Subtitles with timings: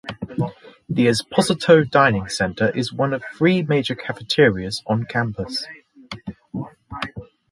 [0.89, 5.67] The Esposito Dining Center is one of three major cafeterias on campus.